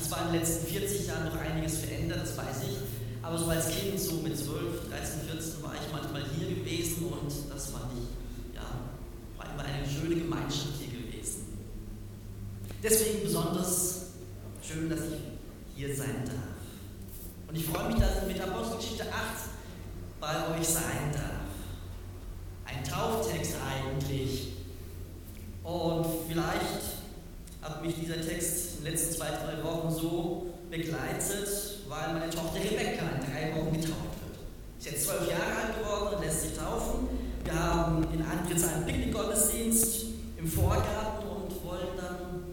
[0.00, 2.76] sich zwar in den letzten 40 Jahren noch einiges verändert, das weiß ich,
[3.22, 7.32] aber so als Kind, so mit 12, 13, 14, war ich manchmal hier gewesen und
[7.52, 8.62] das fand ich, ja,
[9.36, 11.46] war immer eine schöne Gemeinschaft hier gewesen.
[12.82, 14.06] Deswegen besonders
[14.66, 16.34] schön, dass ich hier sein darf.
[17.48, 19.10] Und ich freue mich, dass ich mit Apostelgeschichte 8
[20.20, 21.50] bei euch sein darf.
[22.64, 24.52] Ein Tauftext eigentlich.
[25.64, 26.80] Und vielleicht
[27.60, 31.48] hat mich dieser Text den letzten zwei, drei Wochen so begleitet,
[31.88, 34.38] weil meine Tochter Rebecca in drei Wochen getauft wird.
[34.78, 37.08] Sie ist jetzt zwölf Jahre alt geworden und lässt sich taufen.
[37.44, 40.06] Wir haben in Antritts einen Picknickgottesdienst
[40.38, 42.44] im Vorgarten und wollen dann,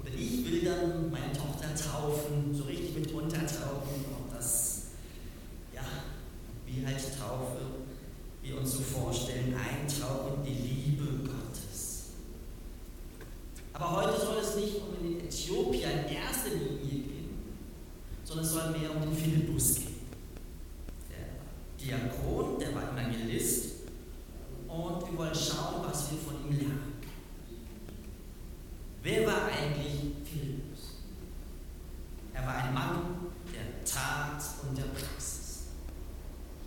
[0.00, 4.82] oder ich will dann meine Tochter taufen, so richtig mit untertauchen und das,
[5.74, 5.82] ja,
[6.66, 7.58] wie halt Taufe
[8.42, 11.41] wir uns so vorstellen, eintauchen in die Liebe Gottes.
[13.82, 17.30] Aber heute soll es nicht um den Äthiopier in erster Linie gehen,
[18.22, 19.96] sondern es soll mehr um den Philippus gehen.
[21.10, 23.70] Der Diakon, der war Evangelist
[24.68, 26.92] und wir wollen schauen, was wir von ihm lernen.
[29.02, 31.00] Wer war eigentlich Philippus?
[32.34, 33.00] Er war ein Mann
[33.52, 35.62] der Tat und der Praxis.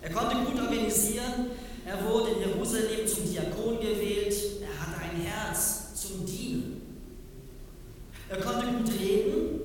[0.02, 1.52] Er konnte gut organisieren,
[1.86, 6.82] er wurde in Jerusalem zum Diakon gewählt, er hatte ein Herz zum Dienen.
[8.28, 9.60] Er konnte gut reden,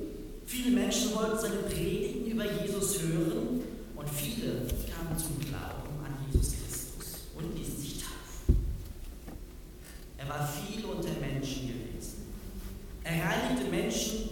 [0.44, 3.62] viele Menschen wollten seine Predigten über Jesus hören
[3.96, 8.66] und viele kamen zum Glauben an Jesus Christus und ließen sich taufen.
[10.18, 12.34] Er war viel unter Menschen gewesen.
[13.02, 14.28] Er reinigte Menschen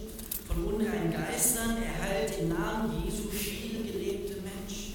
[0.47, 4.93] von unreinen Geistern, er heilte im Namen Jesu viele gelebte Menschen.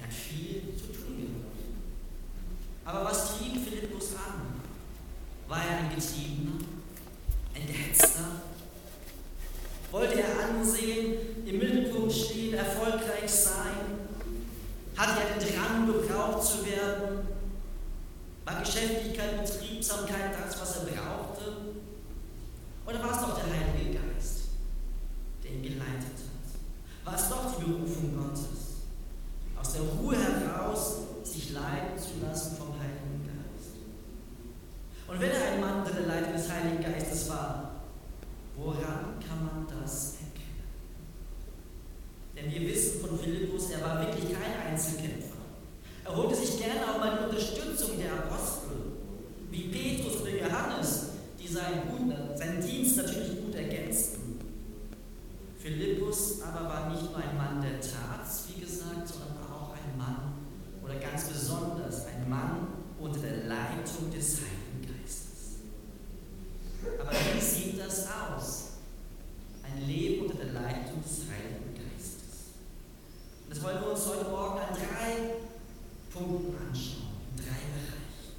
[0.00, 2.86] Er hat viel zu tun gehabt.
[2.86, 4.58] Aber was trieb Philippus an?
[5.48, 6.64] War er ein Getriebener?
[7.54, 8.42] Ein Gehetzter?
[9.90, 11.58] Wollte er Ansehen, im
[12.12, 14.08] Stehen, erfolgreich sein?
[14.96, 17.26] Hatte er den Drang, gebraucht zu werden?
[18.44, 21.52] War Geschäftigkeit, Betriebsamkeit das, was er brauchte?
[22.86, 24.40] Oder war es doch der Heilige Geist,
[25.44, 27.04] der ihn geleitet hat?
[27.04, 28.82] War es doch die Berufung Gottes,
[29.56, 33.76] aus der Ruhe heraus sich leiten zu lassen vom Heiligen Geist?
[35.06, 37.82] Und wenn er ein Mann unter der Leitung des Heiligen Geistes war,
[38.56, 40.19] woran kann man das erkennen?
[42.40, 45.36] Denn wir wissen von Philippus, er war wirklich kein Einzelkämpfer.
[46.04, 48.76] Er holte sich gerne auch mal die Unterstützung der Apostel,
[49.50, 54.40] wie Petrus oder Johannes, die seinen, seinen Dienst natürlich gut ergänzten.
[55.58, 60.32] Philippus aber war nicht nur ein Mann der Tat, wie gesagt, sondern auch ein Mann
[60.82, 62.68] oder ganz besonders ein Mann
[62.98, 65.60] unter der Leitung des Heiligen Geistes.
[66.98, 68.70] Aber wie sieht das aus?
[69.62, 72.54] Ein Leben unter der Leitung des Heiligen Geistes.
[73.44, 75.34] Und das wollen wir uns heute Morgen an drei
[76.12, 78.30] Punkten anschauen, in drei Bereichen.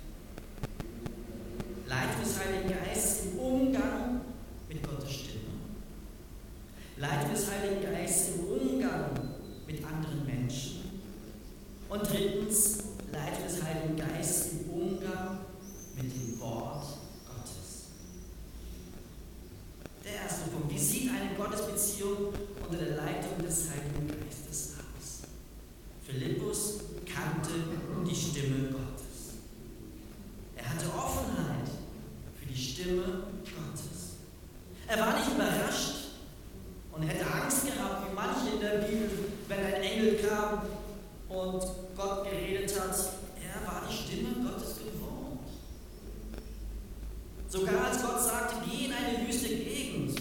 [1.88, 4.22] Leitung des Heiligen Geistes im Umgang
[4.68, 5.42] mit Gottes Stimme.
[6.98, 9.06] Leitung des Heiligen Geistes im Umgang
[9.66, 11.02] mit anderen Menschen.
[11.90, 12.78] Und drittens,
[13.12, 15.40] Leitung des Heiligen Geistes im Umgang
[15.96, 16.86] mit dem Wort
[17.26, 17.88] Gottes.
[20.06, 20.74] Der erste Punkt.
[20.74, 22.34] Wie sieht eine Gottesbeziehung
[22.70, 25.28] unter der Leitung des Heiligen Geistes aus?
[26.06, 27.50] Philippus kannte
[28.08, 29.42] die Stimme Gottes.
[30.56, 31.70] Er hatte Offenheit
[32.40, 33.04] für die Stimme
[33.44, 34.18] Gottes.
[34.88, 36.02] Er war nicht überrascht
[36.94, 39.10] und hätte Angst gehabt, wie manche in der Bibel,
[39.48, 40.64] wenn ein Engel kam
[41.30, 41.64] und
[41.96, 42.96] Gott geredet hat.
[43.40, 45.48] Er war die Stimme Gottes gewohnt.
[47.48, 50.20] Sogar als Gott sagte, geh in eine wüste Gegend,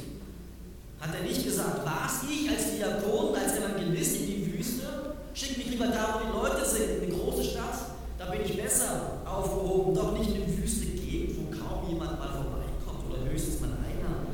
[1.00, 5.16] hat er nicht gesagt, war es ich als Diakon, als Evangelist in die Wüste?
[5.34, 7.78] Schick mich lieber da, wo die Leute sind, in eine große Stadt,
[8.18, 13.10] da bin ich besser aufgehoben, doch nicht in wüste Gegend, wo kaum jemand mal vorbeikommt
[13.10, 14.26] oder höchstens mal einer.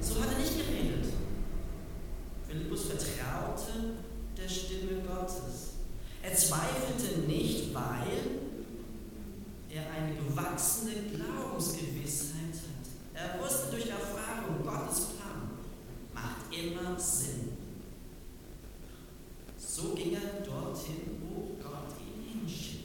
[0.00, 1.12] So hat er nicht geredet.
[2.48, 3.72] Philippus vertraute
[4.36, 5.74] der Stimme Gottes.
[6.22, 8.40] Er zweifelte nicht, weil
[9.70, 12.86] er eine gewachsene Glaubensgewissheit hat.
[13.14, 15.50] Er wusste durch Erfahrung, Gottes Plan
[16.14, 17.52] macht immer Sinn.
[19.58, 22.82] So ging er dorthin, wo Gott ihn hinschickte.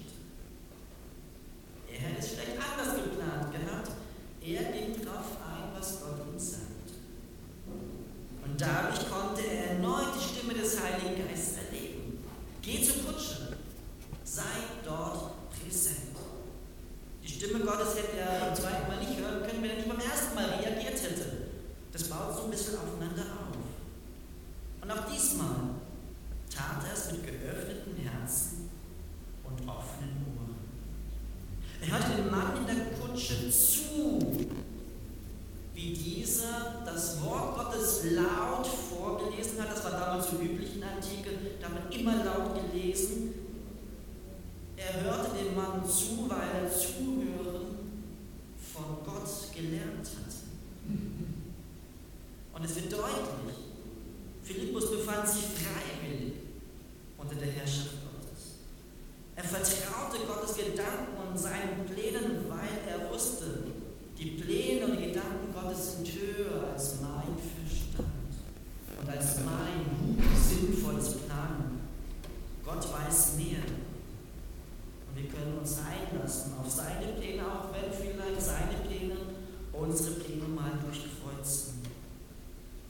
[1.98, 3.92] Er hätte es vielleicht anders geplant gehabt.
[4.42, 6.94] Er ging darauf ein, was Gott ihm sagte.
[8.44, 12.24] Und dadurch konnte er erneut die Stimme des Heiligen Geistes erleben.
[12.62, 13.58] Geh zur Kutsche,
[14.24, 14.44] sei
[14.86, 16.16] dort präsent.
[17.24, 20.00] Die Stimme Gottes hätte er beim zweiten Mal nicht hören können, wenn er nicht beim
[20.00, 21.48] ersten Mal reagiert hätte.
[21.92, 23.58] Das baut so ein bisschen aufeinander auf.
[24.82, 25.76] Und auch diesmal
[26.50, 28.70] tat er es mit geöffneten Herzen
[29.44, 30.56] und offenen Ohren.
[31.82, 34.48] Er hörte dem Mann in der Kutsche zu,
[35.74, 39.72] wie dieser das Wort Gottes laut vorgelesen hat.
[39.72, 41.30] Das war damals so üblich in der Antike,
[41.62, 43.34] da hat man immer laut gelesen.
[44.76, 47.78] Er hörte dem Mann zu, weil er Zuhören
[48.74, 50.38] von Gott gelernt hatte.
[52.54, 53.58] Und es wird deutlich,
[54.44, 56.34] Philippus befand sich freiwillig
[57.18, 58.56] unter der Herrschaft Gottes.
[59.36, 63.66] Er vertraute Gottes Gedanken und seinen Plänen, weil er wusste,
[64.18, 68.10] die Pläne und die Gedanken Gottes sind höher als mein Verstand
[69.00, 71.82] und als mein sinnvolles Planen.
[72.66, 73.64] Gott weiß mehr.
[75.08, 79.16] Und wir können uns einlassen auf seine Pläne, auch wenn vielleicht seine Pläne
[79.72, 81.82] unsere Pläne mal durchkreuzen.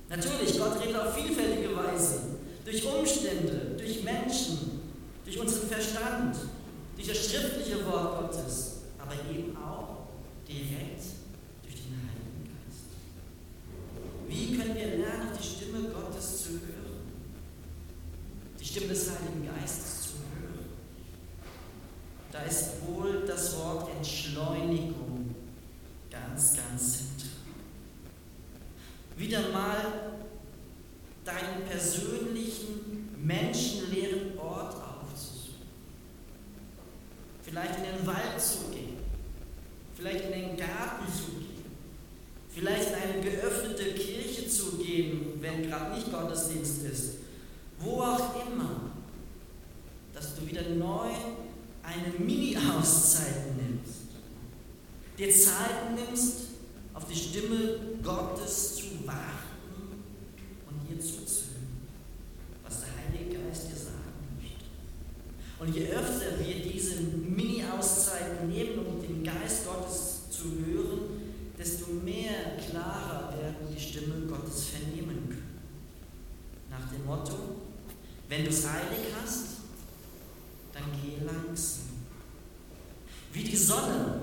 [0.10, 2.22] Natürlich, Gott redet auf vielfältige Weise.
[2.63, 4.81] Durch Umstände, durch Menschen,
[5.25, 6.38] durch unseren Verstand,
[6.95, 10.07] durch das schriftliche Wort Gottes, aber eben auch
[10.48, 11.18] direkt
[14.28, 17.12] Wie können wir lernen, auf die Stimme Gottes zu hören?
[18.59, 20.65] Die Stimme des Heiligen Geistes zu hören.
[22.31, 25.35] Da ist wohl das Wort Entschleunigung
[26.09, 27.29] ganz, ganz zentral.
[29.18, 29.77] Wieder mal
[31.24, 35.62] deinen persönlichen, menschenleeren Ort aufzusuchen.
[37.44, 38.97] Vielleicht in den Wald zu gehen,
[39.95, 41.47] vielleicht in den Garten zu gehen
[42.57, 47.09] vielleicht in eine geöffnete Kirche zu gehen, wenn gerade nicht Gottesdienst ist,
[47.80, 48.92] wo auch immer,
[50.13, 51.09] dass du wieder neu
[51.83, 54.07] eine Mini-Auszeit nimmst,
[55.18, 56.48] dir Zeit nimmst,
[56.94, 60.04] auf die Stimme Gottes zu warten
[60.69, 61.88] und ihr zuzuhören,
[62.63, 64.65] was der Heilige Geist dir sagen möchte.
[65.60, 71.18] Und je öfter wir diese Mini-Auszeiten nehmen, um den Geist Gottes zu hören,
[71.57, 75.48] desto mehr klarer werden die Stimme Gottes vernehmen können.
[76.69, 77.38] Nach dem Motto,
[78.27, 79.44] wenn du es eilig hast,
[80.74, 81.86] dann geh langsam.
[83.31, 84.21] Wie die Sonne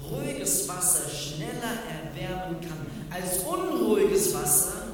[0.00, 4.86] ruhiges Wasser schneller erwärmen kann als unruhiges Wasser,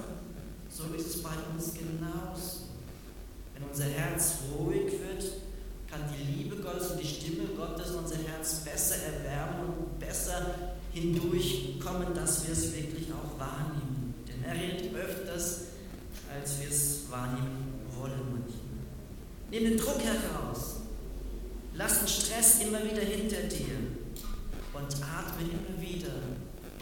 [0.71, 2.67] so ist es bei uns genauso.
[3.55, 5.25] Wenn unser Herz ruhig wird,
[5.91, 10.55] kann die Liebe Gottes und die Stimme Gottes unser Herz besser erwärmen und besser
[10.93, 14.15] hindurchkommen, dass wir es wirklich auch wahrnehmen.
[14.27, 15.61] Denn er redet öfters,
[16.35, 18.67] als wir es wahrnehmen wollen manchmal.
[19.51, 20.77] Nimm den Druck heraus.
[21.75, 23.77] Lass den Stress immer wieder hinter dir
[24.73, 26.15] und atme immer wieder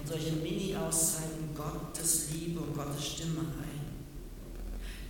[0.00, 3.84] in solche Mini-Auszeiten Gottes Liebe und Gottes Stimme ein.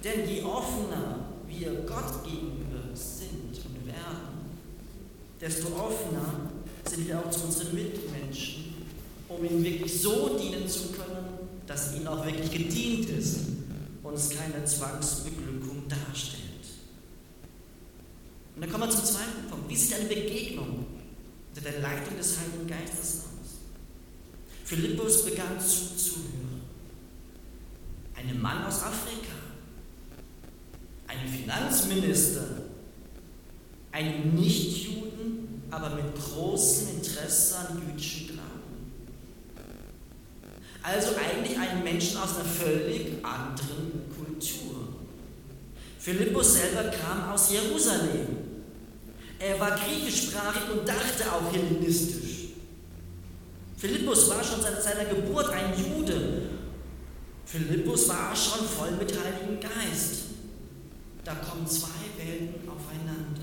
[0.03, 4.59] Denn je offener wir Gott gegenüber sind und werden,
[5.41, 6.50] desto offener
[6.89, 8.65] sind wir auch zu unseren Mitmenschen
[9.29, 13.39] um ihm wirklich so dienen zu können, dass ihnen auch wirklich gedient ist
[14.03, 16.44] und es keine Zwangsbeglückung darstellt.
[18.85, 19.71] Wir zum zweiten Punkt.
[19.71, 20.85] Wie sieht eine Begegnung
[21.49, 23.61] unter der Leitung des Heiligen Geistes aus?
[24.63, 26.61] Philippus begann zuzuhören.
[28.14, 29.33] Ein Mann aus Afrika,
[31.07, 32.45] ein Finanzminister,
[33.91, 38.93] ein Nichtjuden, aber mit großem Interesse an jüdischen Glauben.
[40.83, 44.88] Also eigentlich einen Menschen aus einer völlig anderen Kultur.
[45.99, 48.53] Philippus selber kam aus Jerusalem.
[49.45, 52.49] Er war griechischsprachig und dachte auch hellenistisch.
[53.77, 56.43] Philippus war schon seit seiner Geburt ein Jude.
[57.45, 60.25] Philippus war schon voll mit Heiligen Geist.
[61.25, 63.43] Da kommen zwei Welten aufeinander.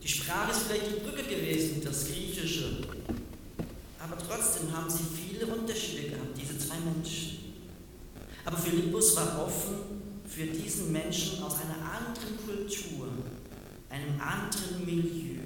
[0.00, 2.86] Die Sprache ist vielleicht die Brücke gewesen, das Griechische.
[3.98, 7.56] Aber trotzdem haben sie viele Unterschiede gehabt, diese zwei Menschen.
[8.44, 9.74] Aber Philippus war offen
[10.28, 13.08] für diesen Menschen aus einer anderen Kultur,
[13.90, 15.40] einem anderen Milieu.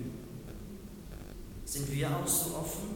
[1.64, 2.90] Sind wir auch so offen?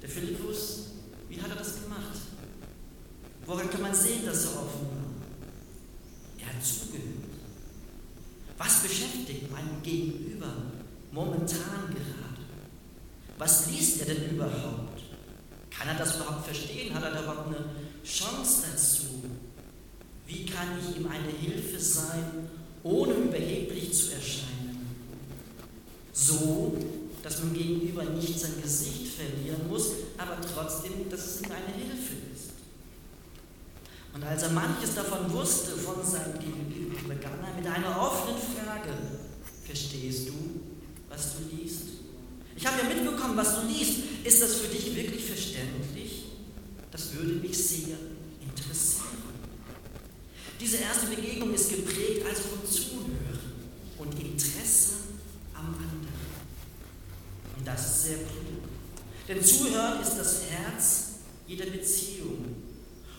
[0.00, 0.92] Der Philippus,
[1.28, 2.18] wie hat er das gemacht?
[3.46, 5.12] Woran kann man sehen, dass er offen war?
[6.38, 7.02] Er hat zugehört.
[8.56, 10.54] Was beschäftigt meinen Gegenüber
[11.10, 12.42] momentan gerade?
[13.38, 15.02] Was liest er denn überhaupt?
[15.70, 16.94] Kann er das überhaupt verstehen?
[16.94, 17.64] Hat er da überhaupt eine
[18.04, 19.24] Chance dazu?
[20.26, 22.41] Wie kann ich ihm eine Hilfe sein,
[22.82, 24.86] ohne überheblich zu erscheinen?
[26.12, 26.76] So,
[27.22, 32.14] dass man gegenüber nicht sein Gesicht verlieren muss, aber trotzdem, dass es ihm eine Hilfe
[32.34, 32.52] ist.
[34.14, 38.90] Und als er manches davon wusste, von seinem Gegenüber, begann er mit einer offenen Frage.
[39.64, 40.32] Verstehst du,
[41.08, 41.82] was du liest?
[42.56, 44.00] Ich habe ja mitbekommen, was du liest.
[44.24, 46.24] Ist das für dich wirklich verständlich?
[46.90, 47.96] Das würde mich sehr
[48.40, 49.31] interessieren.
[50.62, 53.40] Diese erste Begegnung ist geprägt also von Zuhören
[53.98, 54.94] und Interesse
[55.54, 56.08] am anderen.
[57.58, 58.62] Und das ist sehr klug.
[59.26, 61.08] Denn Zuhören ist das Herz
[61.48, 62.62] jeder Beziehung.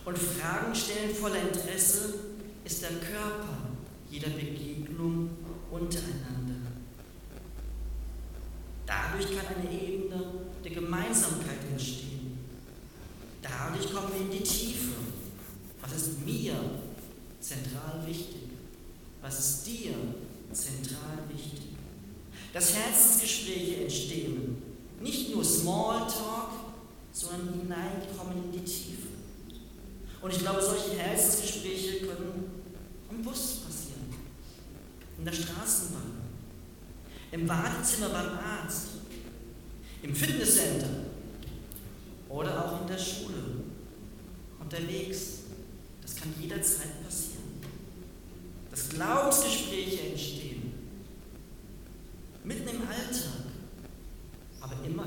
[0.05, 2.13] Und Fragen stellen voller Interesse
[2.63, 3.57] ist der Körper
[4.09, 5.31] jeder Begegnung
[5.69, 6.71] untereinander.
[8.85, 10.23] Dadurch kann eine Ebene
[10.63, 12.37] der Gemeinsamkeit entstehen.
[13.41, 14.93] Dadurch kommen wir in die Tiefe.
[15.81, 16.53] Was ist mir
[17.43, 18.49] zentral wichtig?
[19.21, 19.93] Was ist dir
[20.51, 21.75] zentral wichtig?
[22.53, 24.61] Dass Herzensgespräche entstehen,
[25.01, 26.51] nicht nur Smalltalk,
[27.11, 29.07] sondern hineinkommen in die Tiefe.
[30.21, 32.45] Und ich glaube, solche Herzensgespräche können
[33.09, 34.13] im Bus passieren,
[35.17, 36.21] in der Straßenbahn,
[37.31, 38.87] im Wartezimmer beim Arzt,
[40.01, 40.89] im Fitnesscenter
[42.29, 43.63] oder auch in der Schule,
[44.59, 45.39] unterwegs.
[46.01, 47.43] Das kann jederzeit passieren.
[48.69, 50.73] Dass Glaubensgespräche entstehen,
[52.43, 53.43] mitten im Alltag,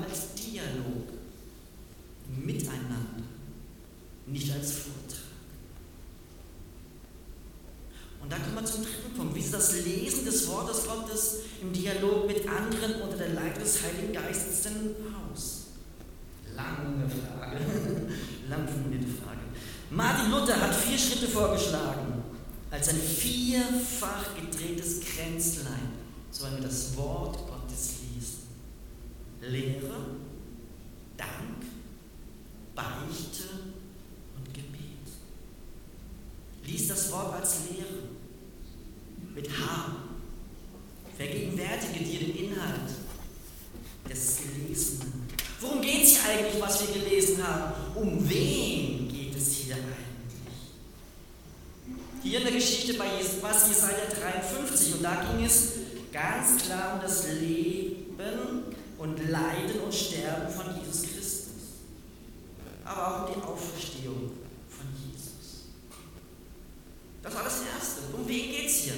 [0.03, 1.07] als Dialog,
[2.43, 3.23] miteinander,
[4.25, 5.27] nicht als Vortrag.
[8.21, 9.35] Und da kommen wir zum dritten Punkt.
[9.35, 13.81] Wie ist das Lesen des Wortes Gottes im Dialog mit anderen unter der Leitung des
[13.83, 14.95] Heiligen Geistes denn
[15.31, 15.67] aus?
[16.53, 17.57] Lange Frage.
[18.49, 19.39] Lang formulierte Frage.
[19.91, 22.21] Martin Luther hat vier Schritte vorgeschlagen,
[22.69, 25.93] als ein vierfach gedrehtes Kränzlein,
[26.29, 28.46] so wir das Wort Gottes lesen.
[29.49, 30.05] Lehre,
[31.15, 31.63] Dank,
[32.75, 33.49] Beichte
[34.35, 35.07] und Gebet.
[36.65, 38.03] Lies das Wort als Lehre
[39.33, 39.95] mit H.
[41.15, 42.91] Vergegenwärtige dir den Inhalt
[44.09, 45.27] des Gelesenen.
[45.59, 47.73] Worum geht es hier eigentlich, was wir gelesen haben?
[47.95, 49.97] Um wen geht es hier eigentlich?
[52.21, 55.73] Hier in der Geschichte bei Jesaja 53 und da ging es
[56.11, 57.56] ganz klar um das Leben
[59.29, 61.83] Leiden und Sterben von Jesus Christus,
[62.85, 64.31] aber auch um die Auferstehung
[64.69, 65.67] von Jesus.
[67.23, 68.01] Das war das Erste.
[68.15, 68.93] Um wen geht es hier?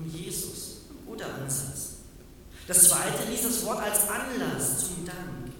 [0.00, 0.80] um Jesus.
[1.06, 1.96] Guter Ansatz.
[2.66, 5.52] Das zweite ließ das Wort als Anlass zum Dank.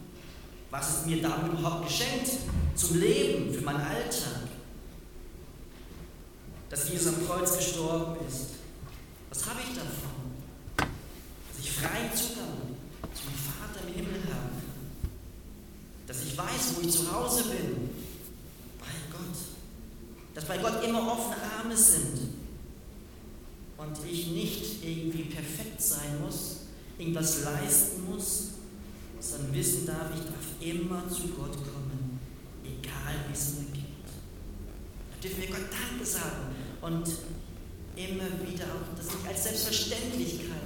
[0.71, 2.31] Was ist mir damit überhaupt geschenkt?
[2.77, 4.49] Zum Leben, für meinen Alltag.
[6.69, 8.51] Dass Jesus am Kreuz gestorben ist.
[9.29, 10.31] Was habe ich davon?
[10.77, 12.60] Dass ich freien Zugang
[13.23, 14.51] zum Vater im Himmel habe.
[16.07, 17.91] Dass ich weiß, wo ich zu Hause bin.
[18.79, 19.37] Bei Gott.
[20.35, 22.41] Dass bei Gott immer offene Arme sind
[23.77, 26.57] und ich nicht irgendwie perfekt sein muss,
[26.99, 28.51] irgendwas leisten muss,
[29.21, 32.21] sondern wissen darf, ich darf immer zu Gott kommen,
[32.65, 33.85] egal wie es mir geht.
[35.11, 37.07] Da dürfen wir Gott Danke sagen und
[37.97, 40.60] immer wieder auch das nicht als Selbstverständlichkeit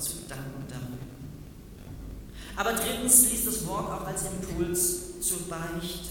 [0.00, 0.50] Zu danken.
[2.60, 6.10] Aber drittens liest das Wort auch als Impuls zur Beichte,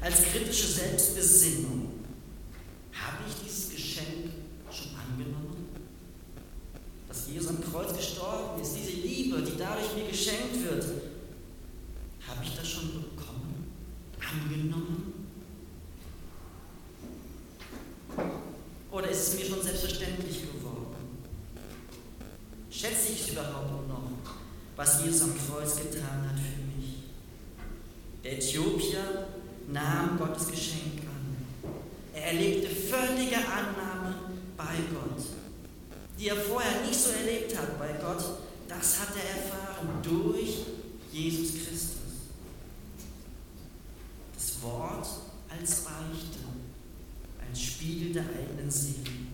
[0.00, 1.88] als kritische Selbstbesinnung.
[2.92, 4.30] Habe ich dieses Geschenk
[4.70, 5.68] schon angenommen?
[7.08, 10.84] Dass Jesus am Kreuz gestorben ist, diese Liebe, die dadurch mir geschenkt wird,
[12.28, 13.72] habe ich das schon bekommen,
[14.20, 15.14] angenommen?
[18.92, 20.94] Oder ist es mir schon selbstverständlich geworden?
[22.70, 24.08] Schätze ich es überhaupt noch,
[25.04, 27.04] Jesus am Kreuz getan hat für mich?
[28.24, 29.28] Der Äthiopier
[29.68, 31.72] nahm Gottes Geschenk an.
[32.14, 34.14] Er erlebte völlige Annahme
[34.56, 35.24] bei Gott,
[36.18, 38.24] die er vorher nicht so erlebt hat bei Gott.
[38.68, 40.66] Das hat er erfahren durch
[41.12, 41.98] Jesus Christus.
[44.34, 45.06] Das Wort
[45.48, 46.38] als Beichte,
[47.48, 49.28] als Spiegel der eigenen Seele.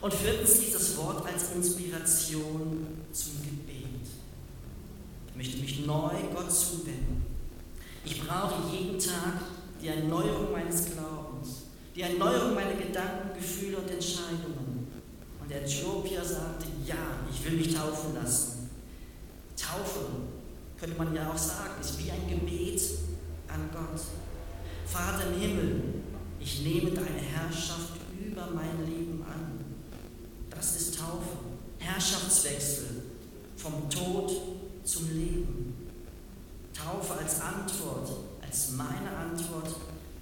[0.00, 3.65] Und viertens liegt das Wort als Inspiration zum Gebet.
[5.36, 7.22] Möchte mich neu Gott zuwenden.
[8.04, 9.42] Ich brauche jeden Tag
[9.82, 11.64] die Erneuerung meines Glaubens,
[11.94, 14.86] die Erneuerung meiner Gedanken, Gefühle und Entscheidungen.
[15.38, 16.96] Und der Äthiopier sagte, ja,
[17.30, 18.70] ich will mich taufen lassen.
[19.56, 20.06] Taufe,
[20.80, 22.80] könnte man ja auch sagen, ist wie ein Gebet
[23.48, 24.00] an Gott.
[24.86, 25.82] Vater im Himmel,
[26.40, 29.64] ich nehme deine Herrschaft über mein Leben an.
[30.48, 31.36] Das ist Taufe,
[31.78, 33.02] Herrschaftswechsel
[33.56, 34.30] vom Tod
[34.86, 35.74] zum Leben.
[37.18, 38.08] als Antwort,
[38.40, 39.74] als meine Antwort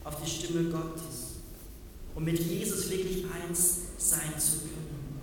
[0.02, 1.34] auf die Stimme Gottes,
[2.14, 5.20] um mit Jesus wirklich eins sein zu können.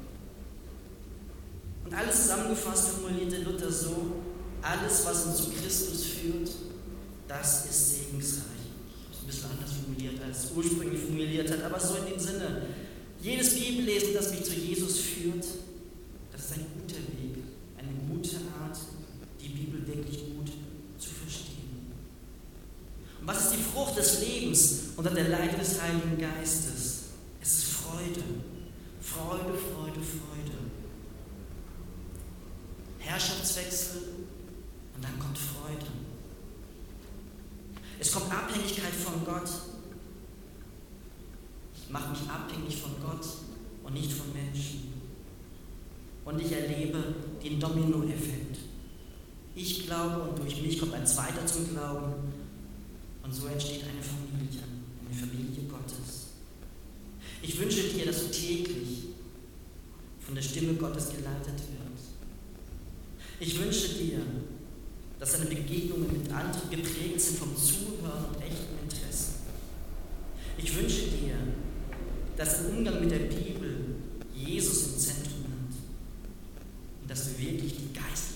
[1.85, 4.13] Und alles zusammengefasst formulierte Luther so,
[4.61, 6.51] alles, was uns zu Christus führt,
[7.27, 8.45] das ist segensreich.
[9.11, 12.19] Ich habe es ein bisschen anders formuliert, als ursprünglich formuliert hat, aber so in dem
[12.19, 12.61] Sinne.
[13.21, 15.45] Jedes Bibellesen, das mich zu Jesus führt,
[16.31, 17.43] das ist ein guter Weg,
[17.77, 18.77] eine gute Art,
[19.41, 20.49] die Bibel wirklich gut
[20.97, 21.91] zu verstehen.
[23.19, 27.05] Und was ist die Frucht des Lebens unter der Leitung des Heiligen Geistes?
[27.41, 28.21] Es ist Freude.
[29.01, 30.57] Freude, Freude, Freude.
[32.99, 34.01] Herrschaftswechsel
[34.95, 35.87] und dann kommt Freude.
[37.99, 39.49] Es kommt Abhängigkeit von Gott.
[41.75, 43.25] Ich mache mich abhängig von Gott
[43.83, 44.93] und nicht von Menschen.
[46.25, 48.59] Und ich erlebe den Dominoeffekt.
[49.55, 52.13] Ich glaube und durch mich kommt ein zweiter zum Glauben.
[53.23, 54.70] Und so entsteht eine Familie,
[55.11, 56.31] eine Familie Gottes.
[57.41, 59.09] Ich wünsche dir, dass du täglich
[60.19, 62.11] von der Stimme Gottes geleitet wirst.
[63.39, 64.21] Ich wünsche dir,
[65.19, 69.31] dass deine Begegnungen mit anderen geprägt sind vom Zuhören und echtem Interesse.
[70.57, 71.35] Ich wünsche dir,
[72.37, 73.95] dass dein Umgang mit der Bibel
[74.33, 75.75] Jesus im Zentrum hat
[77.01, 78.30] und dass du wirklich die geistliche